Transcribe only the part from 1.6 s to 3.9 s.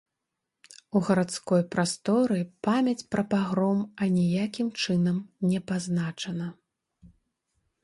прасторы памяць пра пагром